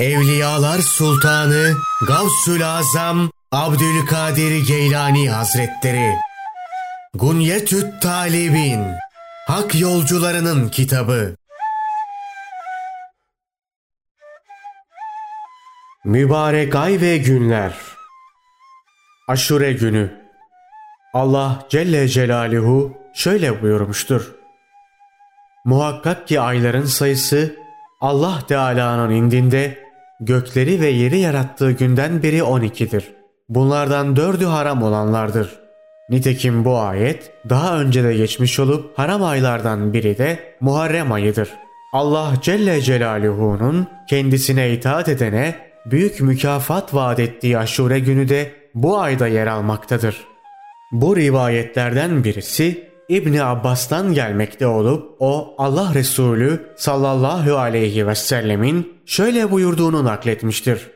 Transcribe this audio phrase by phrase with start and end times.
[0.00, 1.74] Evliyalar Sultanı
[2.06, 6.14] Gavsül Azam Abdülkadir Geylani Hazretleri.
[7.14, 8.86] Gunyetüt Talibin
[9.46, 11.34] Hak Yolcularının Kitabı.
[16.04, 17.74] Mübarek ay ve günler.
[19.28, 20.12] Aşure günü.
[21.14, 24.34] Allah Celle Celaluhu şöyle buyurmuştur.
[25.64, 27.56] Muhakkak ki ayların sayısı
[28.00, 29.89] Allah Teala'nın indinde
[30.20, 33.04] gökleri ve yeri yarattığı günden beri 12'dir.
[33.48, 35.60] Bunlardan dördü haram olanlardır.
[36.10, 41.50] Nitekim bu ayet daha önce de geçmiş olup haram aylardan biri de Muharrem ayıdır.
[41.92, 45.54] Allah Celle Celaluhu'nun kendisine itaat edene
[45.86, 50.24] büyük mükafat vaat ettiği aşure günü de bu ayda yer almaktadır.
[50.92, 59.50] Bu rivayetlerden birisi İbni Abbas'tan gelmekte olup o Allah Resulü sallallahu aleyhi ve sellemin şöyle
[59.50, 60.90] buyurduğunu nakletmiştir.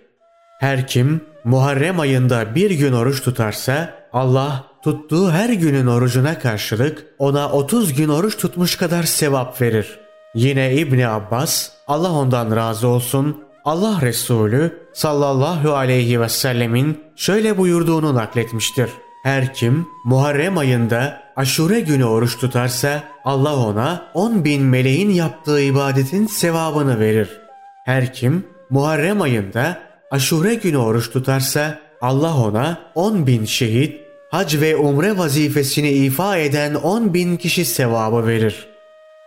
[0.61, 7.53] Her kim Muharrem ayında bir gün oruç tutarsa Allah tuttuğu her günün orucuna karşılık ona
[7.53, 9.99] 30 gün oruç tutmuş kadar sevap verir.
[10.35, 18.15] Yine İbni Abbas Allah ondan razı olsun Allah Resulü sallallahu aleyhi ve sellemin şöyle buyurduğunu
[18.15, 18.91] nakletmiştir.
[19.25, 26.27] Her kim Muharrem ayında aşure günü oruç tutarsa Allah ona 10 bin meleğin yaptığı ibadetin
[26.27, 27.41] sevabını verir.
[27.85, 29.79] Her kim Muharrem ayında
[30.11, 34.01] aşure günü oruç tutarsa Allah ona 10 bin şehit,
[34.31, 38.67] hac ve umre vazifesini ifa eden 10 bin kişi sevabı verir.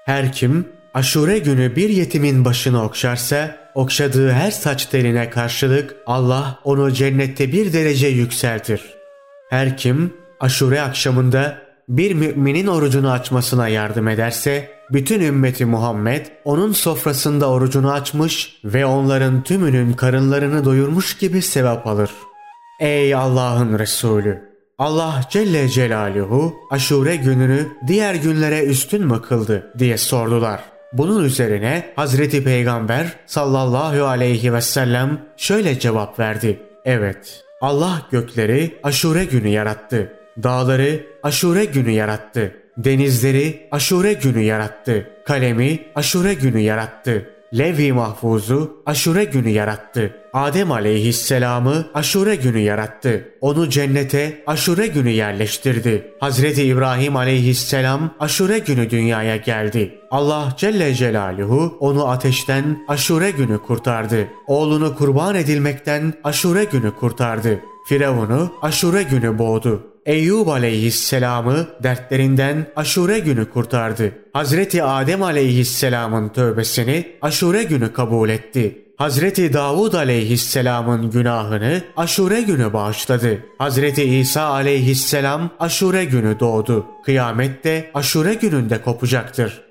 [0.05, 6.93] Her kim aşure günü bir yetimin başını okşarsa okşadığı her saç teline karşılık Allah onu
[6.93, 8.96] cennette bir derece yükseltir.
[9.49, 11.57] Her kim aşure akşamında
[11.89, 19.43] bir müminin orucunu açmasına yardım ederse bütün ümmeti Muhammed onun sofrasında orucunu açmış ve onların
[19.43, 22.11] tümünün karınlarını doyurmuş gibi sevap alır.
[22.79, 24.47] Ey Allah'ın Resulü!
[24.77, 30.61] Allah Celle Celaluhu aşure gününü diğer günlere üstün mü kıldı diye sordular.
[30.93, 36.59] Bunun üzerine Hazreti Peygamber sallallahu aleyhi ve sellem şöyle cevap verdi.
[36.85, 40.13] Evet Allah gökleri aşure günü yarattı.
[40.43, 42.55] Dağları aşure günü yarattı.
[42.77, 45.09] Denizleri aşure günü yarattı.
[45.25, 47.29] Kalemi aşure günü yarattı.
[47.53, 50.15] Levi mahfuzu aşure günü yarattı.
[50.33, 53.29] Adem aleyhisselamı aşure günü yarattı.
[53.41, 56.11] Onu cennete aşure günü yerleştirdi.
[56.19, 59.99] Hazreti İbrahim aleyhisselam aşure günü dünyaya geldi.
[60.11, 64.27] Allah Celle Celaluhu onu ateşten aşure günü kurtardı.
[64.47, 67.59] Oğlunu kurban edilmekten aşure günü kurtardı.
[67.87, 69.87] Firavun'u aşure günü boğdu.
[70.07, 74.11] Eyyub aleyhisselamı dertlerinden aşure günü kurtardı.
[74.33, 78.85] Hazreti Adem aleyhisselamın tövbesini aşure günü kabul etti.
[78.97, 83.39] Hazreti Davud aleyhisselamın günahını aşure günü bağışladı.
[83.57, 86.85] Hazreti İsa aleyhisselam aşure günü doğdu.
[87.05, 89.61] Kıyamet de aşure gününde kopacaktır.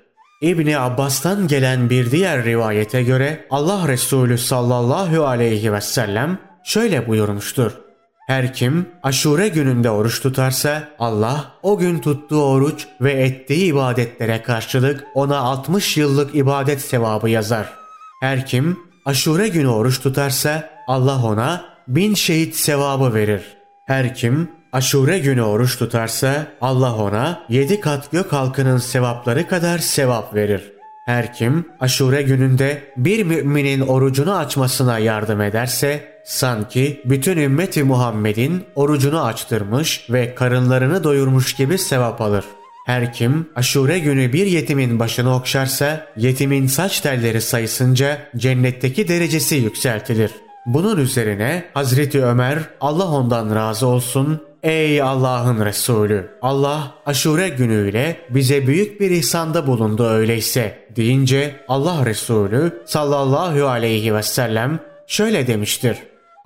[0.41, 7.86] İbni Abbas'tan gelen bir diğer rivayete göre Allah Resulü sallallahu aleyhi ve sellem şöyle buyurmuştur.
[8.27, 15.03] Her kim aşure gününde oruç tutarsa Allah o gün tuttuğu oruç ve ettiği ibadetlere karşılık
[15.15, 17.73] ona 60 yıllık ibadet sevabı yazar.
[18.21, 23.41] Her kim aşure günü oruç tutarsa Allah ona bin şehit sevabı verir.
[23.85, 30.35] Her kim aşure günü oruç tutarsa Allah ona yedi kat gök halkının sevapları kadar sevap
[30.35, 30.71] verir.
[31.05, 39.23] Her kim aşure gününde bir müminin orucunu açmasına yardım ederse sanki bütün ümmeti Muhammed'in orucunu
[39.23, 42.45] açtırmış ve karınlarını doyurmuş gibi sevap alır.
[42.85, 50.31] Her kim aşure günü bir yetimin başını okşarsa yetimin saç telleri sayısınca cennetteki derecesi yükseltilir.
[50.65, 56.29] Bunun üzerine Hazreti Ömer Allah ondan razı olsun Ey Allah'ın Resulü!
[56.41, 64.23] Allah aşure günüyle bize büyük bir ihsanda bulundu öyleyse deyince Allah Resulü sallallahu aleyhi ve
[64.23, 65.97] sellem şöyle demiştir.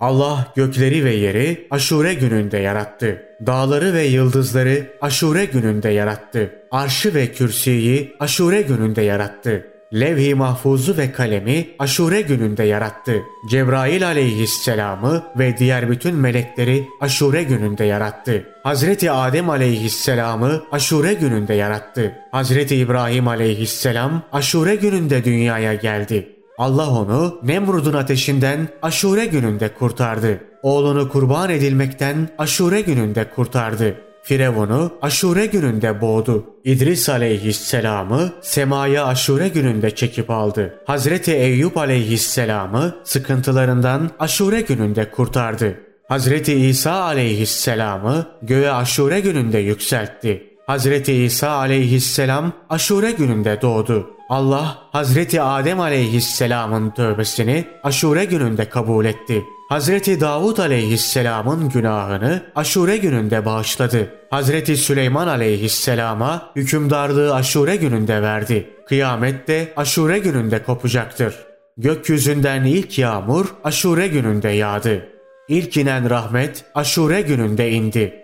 [0.02, 3.22] Allah gökleri ve yeri aşure gününde yarattı.
[3.46, 6.50] Dağları ve yıldızları aşure gününde yarattı.
[6.70, 9.66] Arşı ve kürsiyi aşure gününde yarattı.
[9.94, 13.22] Levh-i mahfuzu ve kalemi aşure gününde yarattı.
[13.50, 18.44] Cebrail aleyhisselamı ve diğer bütün melekleri aşure gününde yarattı.
[18.62, 22.12] Hazreti Adem aleyhisselamı aşure gününde yarattı.
[22.30, 26.31] Hazreti İbrahim aleyhisselam aşure gününde dünyaya geldi.
[26.58, 30.40] Allah onu Nemrud'un ateşinden aşure gününde kurtardı.
[30.62, 33.94] Oğlunu kurban edilmekten aşure gününde kurtardı.
[34.22, 36.44] Firavun'u aşure gününde boğdu.
[36.64, 40.74] İdris aleyhisselamı semaya aşure gününde çekip aldı.
[40.86, 45.76] Hazreti Eyüp aleyhisselamı sıkıntılarından aşure gününde kurtardı.
[46.08, 50.51] Hazreti İsa aleyhisselamı göğe aşure gününde yükseltti.
[50.66, 54.10] Hazreti İsa aleyhisselam aşure gününde doğdu.
[54.28, 59.44] Allah Hazreti Adem aleyhisselamın tövbesini aşure gününde kabul etti.
[59.68, 64.14] Hazreti Davud aleyhisselamın günahını aşure gününde bağışladı.
[64.30, 68.70] Hazreti Süleyman aleyhisselama hükümdarlığı aşure gününde verdi.
[68.88, 71.34] Kıyamet de aşure gününde kopacaktır.
[71.76, 75.08] Gökyüzünden ilk yağmur aşure gününde yağdı.
[75.48, 78.21] İlk inen rahmet aşure gününde indi.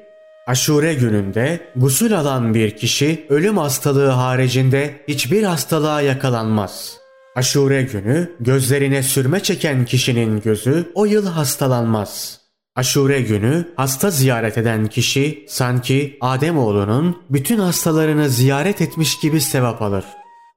[0.49, 6.97] Aşure gününde gusül alan bir kişi ölüm hastalığı haricinde hiçbir hastalığa yakalanmaz.
[7.37, 12.41] Aşure günü gözlerine sürme çeken kişinin gözü o yıl hastalanmaz.
[12.77, 20.05] Aşure günü hasta ziyaret eden kişi sanki Ademoğlunun bütün hastalarını ziyaret etmiş gibi sevap alır.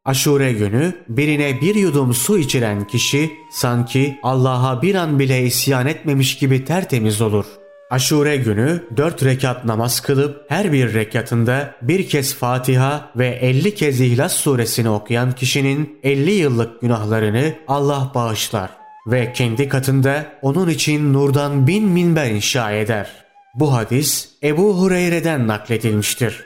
[0.06, 6.38] Aşure günü birine bir yudum su içiren kişi sanki Allah'a bir an bile isyan etmemiş
[6.38, 7.61] gibi tertemiz olur.
[7.92, 14.02] Aşure günü dört rekat namaz kılıp her bir rekatında bir kez Fatiha ve elli kez
[14.02, 18.70] İhlas suresini okuyan kişinin elli yıllık günahlarını Allah bağışlar
[19.08, 23.08] ve kendi katında onun için nurdan bin minber inşa eder.
[23.56, 26.44] Bu hadis Ebu Hureyre'den nakledilmiştir.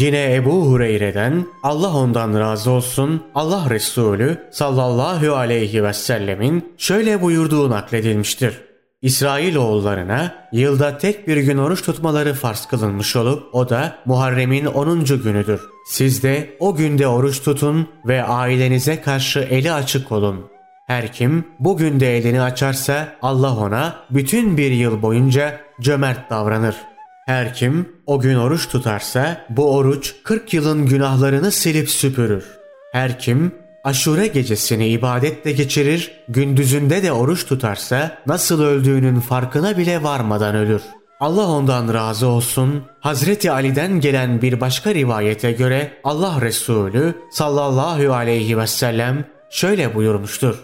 [0.00, 7.70] Yine Ebu Hureyre'den Allah ondan razı olsun Allah Resulü sallallahu aleyhi ve sellemin şöyle buyurduğu
[7.70, 8.67] nakledilmiştir.
[9.02, 15.04] İsrailoğullarına yılda tek bir gün oruç tutmaları farz kılınmış olup o da Muharrem'in 10.
[15.04, 15.60] günüdür.
[15.86, 20.46] Siz de o günde oruç tutun ve ailenize karşı eli açık olun.
[20.86, 26.76] Her kim bugün de elini açarsa Allah ona bütün bir yıl boyunca cömert davranır.
[27.26, 32.44] Her kim o gün oruç tutarsa bu oruç 40 yılın günahlarını silip süpürür.
[32.92, 33.54] Her kim
[33.88, 40.82] aşure gecesini ibadetle geçirir, gündüzünde de oruç tutarsa nasıl öldüğünün farkına bile varmadan ölür.
[41.20, 42.84] Allah ondan razı olsun.
[43.00, 50.54] Hazreti Ali'den gelen bir başka rivayete göre Allah Resulü sallallahu aleyhi ve sellem şöyle buyurmuştur.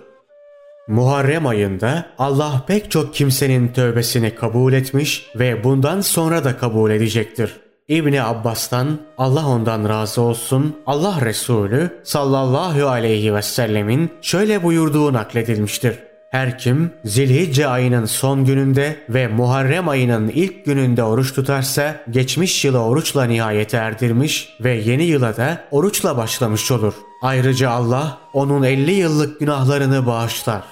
[0.89, 7.64] Muharrem ayında Allah pek çok kimsenin tövbesini kabul etmiş ve bundan sonra da kabul edecektir.
[7.89, 15.99] İbni Abbas'tan Allah ondan razı olsun Allah Resulü sallallahu aleyhi ve sellemin şöyle buyurduğu nakledilmiştir.
[16.31, 22.79] Her kim Zilhicce ayının son gününde ve Muharrem ayının ilk gününde oruç tutarsa geçmiş yıla
[22.79, 26.95] oruçla nihayet erdirmiş ve yeni yıla da oruçla başlamış olur.
[27.23, 30.63] Ayrıca Allah onun 50 yıllık günahlarını bağışlar.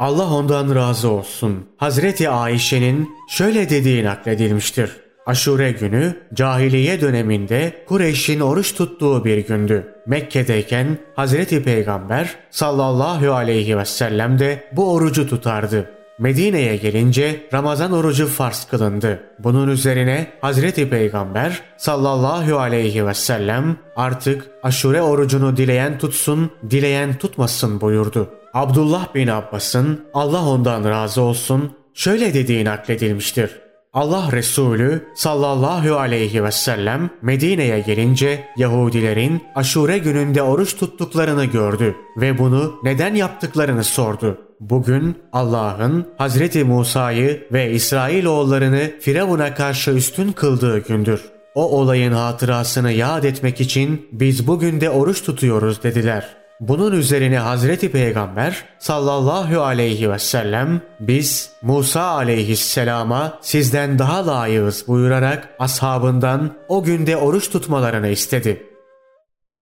[0.00, 1.66] Allah ondan razı olsun.
[1.76, 5.05] Hazreti Ayşe'nin şöyle dediği nakledilmiştir.
[5.26, 9.94] Aşure günü cahiliye döneminde Kureyş'in oruç tuttuğu bir gündü.
[10.06, 15.90] Mekke'deyken Hazreti Peygamber sallallahu aleyhi ve sellem de bu orucu tutardı.
[16.18, 19.22] Medine'ye gelince Ramazan orucu farz kılındı.
[19.38, 27.80] Bunun üzerine Hazreti Peygamber sallallahu aleyhi ve sellem artık aşure orucunu dileyen tutsun, dileyen tutmasın
[27.80, 28.30] buyurdu.
[28.54, 33.65] Abdullah bin Abbas'ın Allah ondan razı olsun şöyle dediği nakledilmiştir.
[33.96, 42.38] Allah Resulü sallallahu aleyhi ve sellem Medine'ye gelince Yahudilerin aşure gününde oruç tuttuklarını gördü ve
[42.38, 44.38] bunu neden yaptıklarını sordu.
[44.60, 51.24] Bugün Allah'ın Hazreti Musa'yı ve İsrailoğullarını Firavun'a karşı üstün kıldığı gündür.
[51.54, 57.92] O olayın hatırasını yad etmek için biz bugün de oruç tutuyoruz dediler.'' Bunun üzerine Hazreti
[57.92, 67.16] Peygamber sallallahu aleyhi ve sellem biz Musa aleyhisselama sizden daha layığız buyurarak ashabından o günde
[67.16, 68.62] oruç tutmalarını istedi.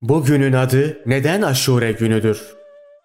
[0.02, 2.42] Bu günün adı neden aşure günüdür?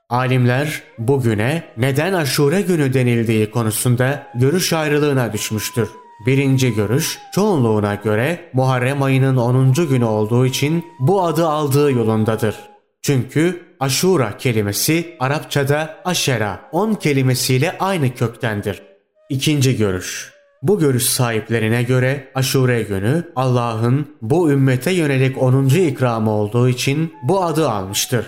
[0.09, 5.89] Alimler bugüne neden aşure günü denildiği konusunda görüş ayrılığına düşmüştür.
[6.25, 9.73] Birinci görüş çoğunluğuna göre Muharrem ayının 10.
[9.73, 12.68] günü olduğu için bu adı aldığı yolundadır.
[13.09, 18.81] Çünkü aşura kelimesi Arapçada aşera, on kelimesiyle aynı köktendir.
[19.29, 20.33] İkinci görüş.
[20.61, 25.65] Bu görüş sahiplerine göre aşure günü Allah'ın bu ümmete yönelik 10.
[25.65, 28.25] ikramı olduğu için bu adı almıştır.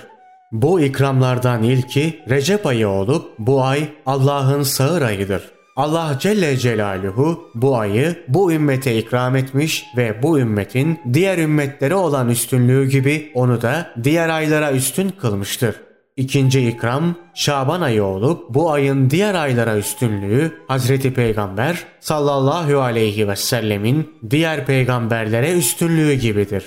[0.51, 5.51] Bu ikramlardan ilki Recep ayı olup bu ay Allah'ın sağır ayıdır.
[5.75, 12.29] Allah Celle Celaluhu bu ayı bu ümmete ikram etmiş ve bu ümmetin diğer ümmetlere olan
[12.29, 15.75] üstünlüğü gibi onu da diğer aylara üstün kılmıştır.
[16.17, 23.35] İkinci ikram Şaban ayı olup bu ayın diğer aylara üstünlüğü Hazreti Peygamber sallallahu aleyhi ve
[23.35, 26.65] sellemin diğer peygamberlere üstünlüğü gibidir.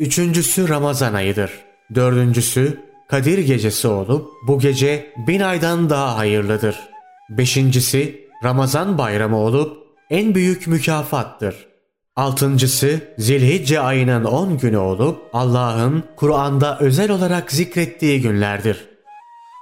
[0.00, 1.50] Üçüncüsü Ramazan ayıdır.
[1.94, 6.76] Dördüncüsü Kadir gecesi olup bu gece bin aydan daha hayırlıdır.
[7.30, 9.76] Beşincisi Ramazan bayramı olup
[10.10, 11.66] en büyük mükafattır.
[12.16, 18.88] Altıncısı Zilhicce ayının 10 günü olup Allah'ın Kur'an'da özel olarak zikrettiği günlerdir.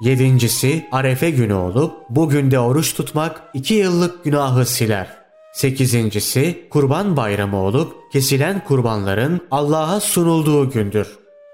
[0.00, 5.08] Yedincisi Arefe günü olup bu günde oruç tutmak iki yıllık günahı siler.
[5.54, 11.08] Sekizincisi Kurban Bayramı olup kesilen kurbanların Allah'a sunulduğu gündür.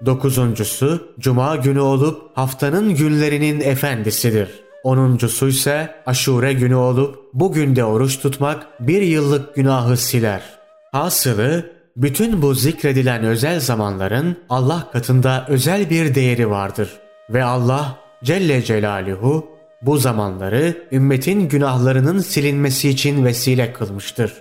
[0.05, 4.60] Dokuzuncusu Cuma günü olup haftanın günlerinin efendisidir.
[4.83, 10.41] Onuncusu ise aşure günü olup bugün de oruç tutmak bir yıllık günahı siler.
[10.91, 16.89] Hasılı bütün bu zikredilen özel zamanların Allah katında özel bir değeri vardır.
[17.29, 19.45] Ve Allah Celle Celaluhu
[19.81, 24.33] bu zamanları ümmetin günahlarının silinmesi için vesile kılmıştır.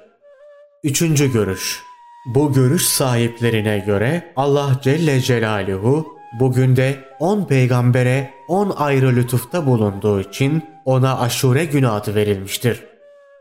[0.85, 1.80] Üçüncü görüş
[2.26, 6.06] Bu görüş sahiplerine göre Allah Celle Celaluhu
[6.40, 12.80] bugün de on peygambere on ayrı lütufta bulunduğu için ona aşure günü adı verilmiştir.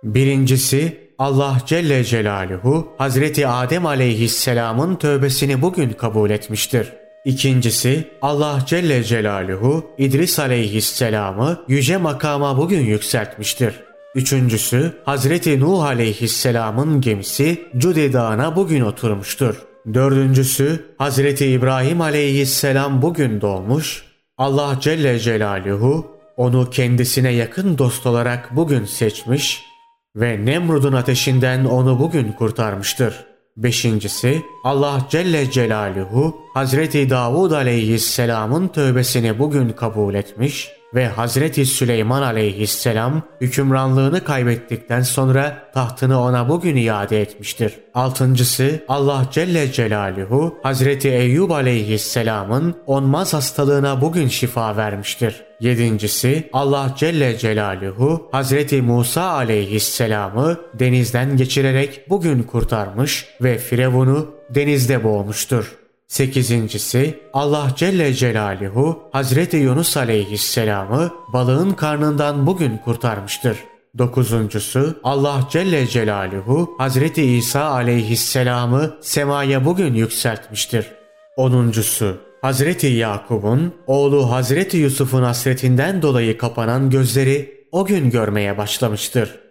[0.03, 6.93] Birincisi Allah Celle Celaluhu Hazreti Adem aleyhisselamın tövbesini bugün kabul etmiştir.
[7.25, 13.73] İkincisi Allah Celle Celaluhu İdris aleyhisselamı yüce makama bugün yükseltmiştir.
[14.15, 19.55] Üçüncüsü Hazreti Nuh aleyhisselamın gemisi Cudi Dağı'na bugün oturmuştur.
[19.93, 24.08] Dördüncüsü Hazreti İbrahim aleyhisselam bugün doğmuş.
[24.39, 29.63] Allah Celle Celaluhu onu kendisine yakın dost olarak bugün seçmiş
[30.15, 33.25] ve Nemrud'un ateşinden onu bugün kurtarmıştır.
[33.57, 43.21] Beşincisi Allah Celle Celaluhu Hazreti Davud aleyhisselamın tövbesini bugün kabul etmiş ve Hazreti Süleyman aleyhisselam
[43.41, 47.73] hükümranlığını kaybettikten sonra tahtını ona bugün iade etmiştir.
[47.93, 55.43] Altıncısı Allah Celle Celaluhu Hazreti Eyyub aleyhisselamın onmaz hastalığına bugün şifa vermiştir.
[55.59, 65.78] Yedincisi Allah Celle Celaluhu Hazreti Musa aleyhisselamı denizden geçirerek bugün kurtarmış ve Firavun'u denizde boğmuştur.
[66.09, 73.57] Sekizincisi Allah Celle Celaluhu Hazreti Yunus Aleyhisselam'ı balığın karnından bugün kurtarmıştır.
[73.97, 80.85] Dokuzuncusu Allah Celle Celaluhu Hazreti İsa Aleyhisselam'ı semaya bugün yükseltmiştir.
[81.37, 89.48] Onuncusu Hazreti Yakub'un oğlu Hazreti Yusuf'un hasretinden dolayı kapanan gözleri o gün görmeye başlamıştır.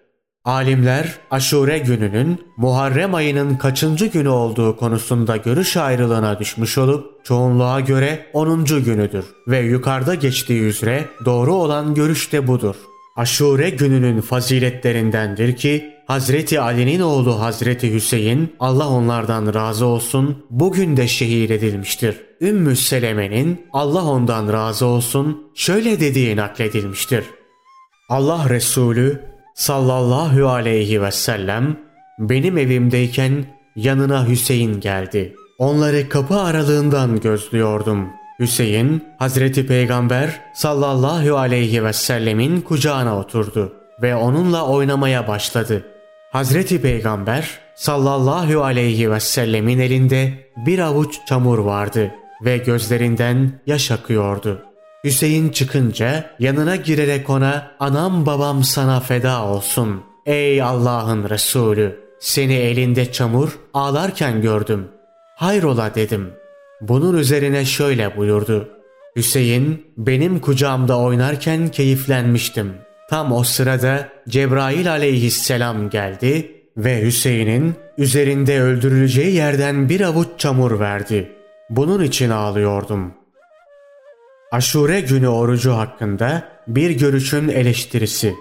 [0.49, 8.27] Alimler aşure gününün Muharrem ayının kaçıncı günü olduğu konusunda görüş ayrılığına düşmüş olup çoğunluğa göre
[8.33, 8.65] 10.
[8.65, 12.75] günüdür ve yukarıda geçtiği üzere doğru olan görüş de budur.
[13.17, 21.09] Aşure gününün faziletlerindendir ki Hazreti Ali'nin oğlu Hazreti Hüseyin Allah onlardan razı olsun bugün de
[21.09, 22.17] şehit edilmiştir.
[22.41, 27.25] Ümmü Seleme'nin Allah ondan razı olsun şöyle dediği nakledilmiştir.
[28.09, 31.77] Allah Resulü sallallahu aleyhi ve sellem
[32.19, 33.45] benim evimdeyken
[33.77, 35.35] yanına Hüseyin geldi.
[35.59, 38.09] Onları kapı aralığından gözlüyordum.
[38.39, 43.73] Hüseyin Hazreti Peygamber sallallahu aleyhi ve sellemin kucağına oturdu
[44.03, 45.85] ve onunla oynamaya başladı.
[46.33, 50.33] Hazreti Peygamber sallallahu aleyhi ve sellemin elinde
[50.67, 52.11] bir avuç çamur vardı
[52.45, 54.68] ve gözlerinden yaş akıyordu.
[55.09, 60.03] Hüseyin çıkınca yanına girerek ona anam babam sana feda olsun.
[60.27, 64.89] Ey Allah'ın Resulü seni elinde çamur ağlarken gördüm.
[65.37, 66.31] Hayrola dedim.
[66.81, 68.69] Bunun üzerine şöyle buyurdu.
[69.17, 72.75] Hüseyin benim kucağımda oynarken keyiflenmiştim.
[73.11, 81.33] Tam o sırada Cebrail aleyhisselam geldi ve Hüseyin'in üzerinde öldürüleceği yerden bir avuç çamur verdi.
[81.71, 83.18] Bunun için ağlıyordum.
[84.53, 88.35] Aşure günü orucu hakkında bir görüşün eleştirisi.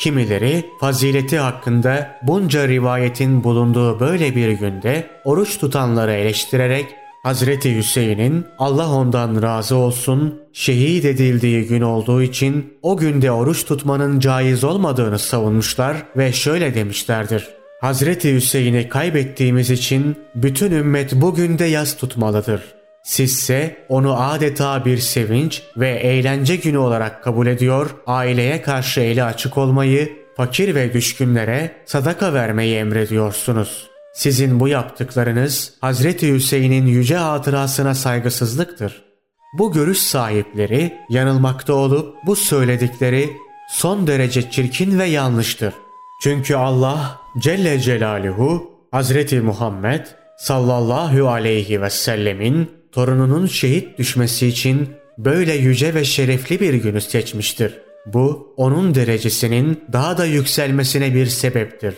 [0.00, 6.86] Kimileri fazileti hakkında bunca rivayetin bulunduğu böyle bir günde oruç tutanları eleştirerek
[7.22, 14.20] Hazreti Hüseyin'in Allah ondan razı olsun şehit edildiği gün olduğu için o günde oruç tutmanın
[14.20, 17.48] caiz olmadığını savunmuşlar ve şöyle demişlerdir.
[17.80, 25.62] Hazreti Hüseyin'i kaybettiğimiz için bütün ümmet bugün de yaz tutmalıdır.'' Sizse onu adeta bir sevinç
[25.76, 32.34] ve eğlence günü olarak kabul ediyor, aileye karşı eli açık olmayı, fakir ve düşkünlere sadaka
[32.34, 33.90] vermeyi emrediyorsunuz.
[34.14, 39.02] Sizin bu yaptıklarınız Hazreti Hüseyin'in yüce hatırasına saygısızlıktır.
[39.58, 43.30] Bu görüş sahipleri yanılmakta olup bu söyledikleri
[43.70, 45.74] son derece çirkin ve yanlıştır.
[46.22, 50.06] Çünkü Allah Celle Celaluhu Hazreti Muhammed
[50.38, 57.78] sallallahu aleyhi ve sellemin torununun şehit düşmesi için böyle yüce ve şerefli bir günü seçmiştir.
[58.06, 61.94] Bu onun derecesinin daha da yükselmesine bir sebeptir.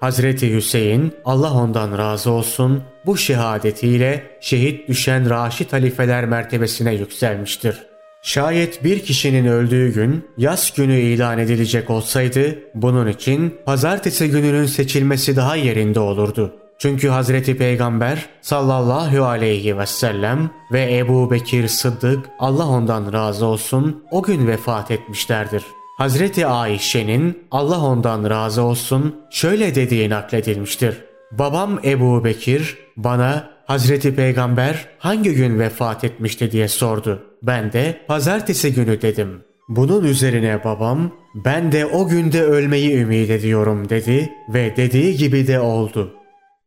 [0.00, 7.78] Hazreti Hüseyin Allah ondan razı olsun bu şehadetiyle şehit düşen Raşid halifeler mertebesine yükselmiştir.
[8.22, 15.36] Şayet bir kişinin öldüğü gün yaz günü ilan edilecek olsaydı bunun için pazartesi gününün seçilmesi
[15.36, 16.59] daha yerinde olurdu.
[16.82, 24.04] Çünkü Hazreti Peygamber sallallahu aleyhi ve sellem ve Ebu Bekir Sıddık Allah ondan razı olsun
[24.10, 25.64] o gün vefat etmişlerdir.
[25.98, 31.04] Hazreti Ayşe'nin Allah ondan razı olsun şöyle dediği nakledilmiştir.
[31.32, 37.22] Babam Ebu Bekir bana Hazreti Peygamber hangi gün vefat etmişti diye sordu.
[37.42, 39.42] Ben de pazartesi günü dedim.
[39.68, 45.60] Bunun üzerine babam ben de o günde ölmeyi ümit ediyorum dedi ve dediği gibi de
[45.60, 46.19] oldu.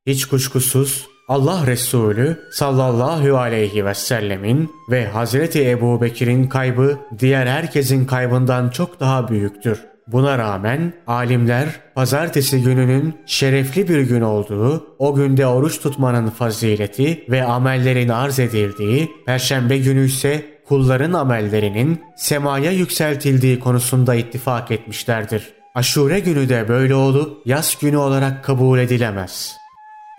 [0.08, 8.06] Hiç kuşkusuz Allah Resulü sallallahu aleyhi ve sellemin ve Hazreti Ebu Bekir'in kaybı diğer herkesin
[8.06, 9.80] kaybından çok daha büyüktür.
[10.08, 17.44] Buna rağmen alimler pazartesi gününün şerefli bir gün olduğu, o günde oruç tutmanın fazileti ve
[17.44, 25.54] amellerin arz edildiği, perşembe günü ise kulların amellerinin semaya yükseltildiği konusunda ittifak etmişlerdir.
[25.76, 29.63] Aşure günü de böyle olup yaz günü olarak kabul edilemez.''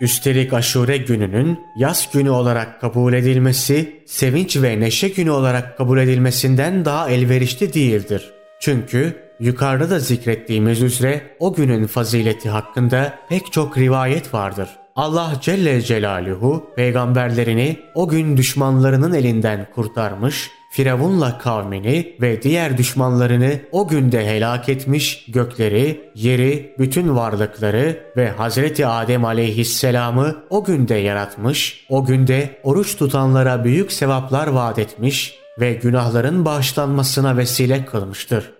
[0.01, 6.85] Üstelik aşure gününün yaz günü olarak kabul edilmesi, sevinç ve neşe günü olarak kabul edilmesinden
[6.85, 8.33] daha elverişli değildir.
[8.59, 14.69] Çünkü yukarıda da zikrettiğimiz üzere o günün fazileti hakkında pek çok rivayet vardır.
[14.95, 23.87] Allah Celle Celaluhu peygamberlerini o gün düşmanlarının elinden kurtarmış Firavun'la kavmini ve diğer düşmanlarını o
[23.87, 32.05] günde helak etmiş gökleri, yeri, bütün varlıkları ve Hazreti Adem aleyhisselamı o günde yaratmış, o
[32.05, 38.51] günde oruç tutanlara büyük sevaplar vaat etmiş ve günahların bağışlanmasına vesile kılmıştır.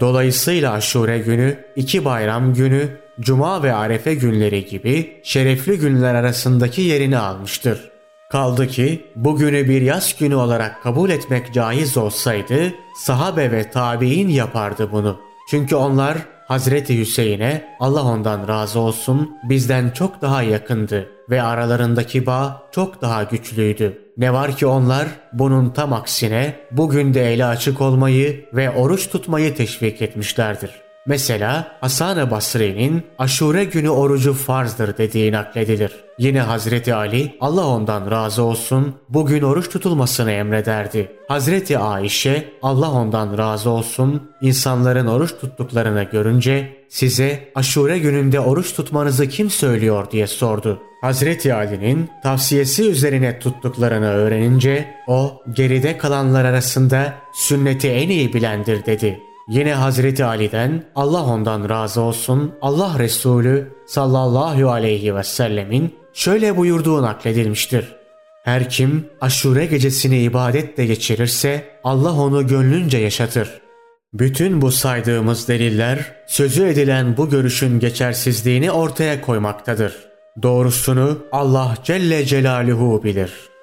[0.00, 2.88] Dolayısıyla aşure günü, iki bayram günü,
[3.20, 7.93] cuma ve arefe günleri gibi şerefli günler arasındaki yerini almıştır.
[8.34, 14.92] Kaldı ki bugünü bir yaz günü olarak kabul etmek caiz olsaydı sahabe ve tabi'in yapardı
[14.92, 15.20] bunu.
[15.50, 16.18] Çünkü onlar
[16.48, 23.22] Hazreti Hüseyin'e Allah ondan razı olsun bizden çok daha yakındı ve aralarındaki bağ çok daha
[23.22, 23.98] güçlüydü.
[24.16, 29.54] Ne var ki onlar bunun tam aksine bugün de eli açık olmayı ve oruç tutmayı
[29.54, 30.83] teşvik etmişlerdir.
[31.06, 35.92] Mesela Hasan-ı Basri'nin aşure günü orucu farzdır dediği nakledilir.
[36.18, 41.12] Yine Hazreti Ali Allah ondan razı olsun bugün oruç tutulmasını emrederdi.
[41.28, 49.28] Hazreti Ayşe Allah ondan razı olsun insanların oruç tuttuklarını görünce size aşure gününde oruç tutmanızı
[49.28, 50.82] kim söylüyor diye sordu.
[51.00, 59.20] Hazreti Ali'nin tavsiyesi üzerine tuttuklarını öğrenince o geride kalanlar arasında sünneti en iyi bilendir dedi.
[59.48, 67.02] Yine Hazreti Ali'den Allah ondan razı olsun Allah Resulü sallallahu aleyhi ve sellemin şöyle buyurduğu
[67.02, 67.96] nakledilmiştir.
[68.44, 73.60] Her kim aşure gecesini ibadetle geçirirse Allah onu gönlünce yaşatır.
[74.12, 79.96] Bütün bu saydığımız deliller sözü edilen bu görüşün geçersizliğini ortaya koymaktadır.
[80.42, 83.53] Doğrusunu Allah Celle Celaluhu bilir.''